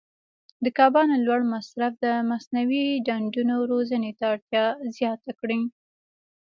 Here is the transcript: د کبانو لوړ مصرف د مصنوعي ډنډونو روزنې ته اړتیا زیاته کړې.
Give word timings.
د 0.63 0.65
کبانو 0.77 1.15
لوړ 1.25 1.41
مصرف 1.53 1.93
د 2.05 2.05
مصنوعي 2.29 2.87
ډنډونو 3.07 3.55
روزنې 3.71 4.11
ته 4.17 4.23
اړتیا 4.33 4.65
زیاته 4.97 5.31
کړې. 5.39 5.59